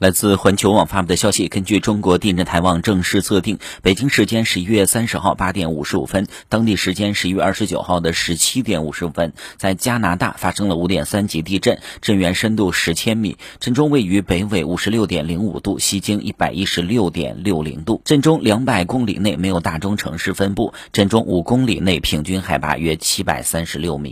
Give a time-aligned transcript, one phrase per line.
[0.00, 24.08] 来自环球网发布的消息根据中国地震台网正式测定北京时间十一月三十号八点五十五分当地时间十一月二十九号的十七点五十五分在加拿大发生了五点三级地震震源深度十千米震中位于北纬五十六点零五度西经一百一十六点六零度震中两百公里内没有大中城市分布震中五公里内平均海拔约七百三十六米。